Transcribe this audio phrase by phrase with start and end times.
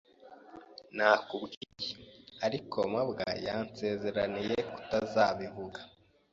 [0.95, 1.93] Nakubwiye,
[2.45, 5.79] ariko mabwa yansezeranije kutazabivuga.